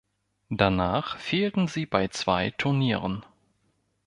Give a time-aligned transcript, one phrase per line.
[0.49, 3.23] Danach fehlten sie bei zwei Turnieren.